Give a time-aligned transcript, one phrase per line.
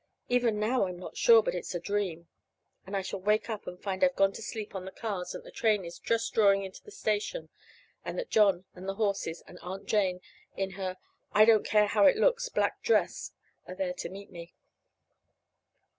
[0.29, 2.27] Even now I'm not sure but it's a dream,
[2.87, 5.43] and I shall wake up and find I've gone to sleep on the cars, and
[5.43, 7.49] that the train is just drawing into the station,
[8.03, 10.19] and that John and the horses, and Aunt Jane
[10.57, 10.97] in her
[11.33, 13.33] I don't care how it looks black dress
[13.67, 14.55] are there to meet me.